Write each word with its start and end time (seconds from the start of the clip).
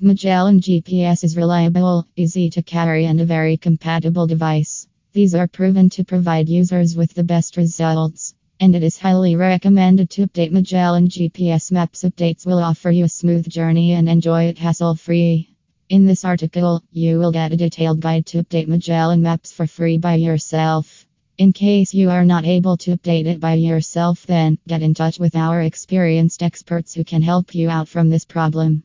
Magellan 0.00 0.60
GPS 0.60 1.24
is 1.24 1.36
reliable, 1.36 2.06
easy 2.14 2.50
to 2.50 2.62
carry, 2.62 3.06
and 3.06 3.20
a 3.20 3.24
very 3.24 3.56
compatible 3.56 4.28
device. 4.28 4.86
These 5.12 5.34
are 5.34 5.48
proven 5.48 5.90
to 5.90 6.04
provide 6.04 6.48
users 6.48 6.94
with 6.94 7.14
the 7.14 7.24
best 7.24 7.56
results. 7.56 8.32
And 8.60 8.76
it 8.76 8.84
is 8.84 8.96
highly 8.96 9.34
recommended 9.34 10.08
to 10.10 10.28
update 10.28 10.52
Magellan 10.52 11.08
GPS 11.08 11.72
Maps. 11.72 12.04
Updates 12.04 12.46
will 12.46 12.60
offer 12.60 12.92
you 12.92 13.06
a 13.06 13.08
smooth 13.08 13.48
journey 13.48 13.94
and 13.94 14.08
enjoy 14.08 14.44
it 14.44 14.58
hassle 14.58 14.94
free. 14.94 15.56
In 15.88 16.06
this 16.06 16.24
article, 16.24 16.80
you 16.92 17.18
will 17.18 17.32
get 17.32 17.52
a 17.52 17.56
detailed 17.56 17.98
guide 17.98 18.26
to 18.26 18.44
update 18.44 18.68
Magellan 18.68 19.22
Maps 19.22 19.50
for 19.50 19.66
free 19.66 19.98
by 19.98 20.14
yourself. 20.14 21.06
In 21.38 21.52
case 21.52 21.92
you 21.92 22.10
are 22.10 22.24
not 22.24 22.44
able 22.44 22.76
to 22.76 22.96
update 22.96 23.26
it 23.26 23.40
by 23.40 23.54
yourself, 23.54 24.24
then 24.26 24.58
get 24.68 24.80
in 24.80 24.94
touch 24.94 25.18
with 25.18 25.34
our 25.34 25.60
experienced 25.60 26.44
experts 26.44 26.94
who 26.94 27.02
can 27.02 27.22
help 27.22 27.52
you 27.52 27.68
out 27.68 27.88
from 27.88 28.10
this 28.10 28.24
problem. 28.24 28.84